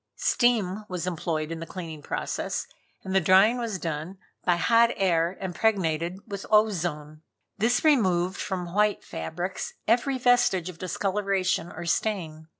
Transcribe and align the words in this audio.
Steam 0.15 0.83
was 0.89 1.05
employed 1.05 1.51
in 1.51 1.59
the 1.59 1.67
cleaning 1.67 2.01
process, 2.01 2.65
and 3.03 3.13
the 3.13 3.21
drying 3.21 3.59
was 3.59 3.77
done 3.77 4.17
by 4.43 4.55
hot 4.55 4.89
air 4.95 5.37
impregnated 5.39 6.17
with 6.25 6.43
ozone. 6.49 7.21
This 7.59 7.83
removed 7.85 8.41
from 8.41 8.73
white 8.73 9.03
fabrics 9.03 9.73
every 9.87 10.17
vestige 10.17 10.69
of 10.69 10.79
discoloration 10.79 11.71
or 11.71 11.85
stain. 11.85 12.47